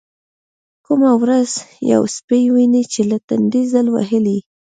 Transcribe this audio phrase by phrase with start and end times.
[0.85, 1.51] کومه ورځ
[1.91, 4.37] يو سپى ويني چې له تندې ځل وهلى.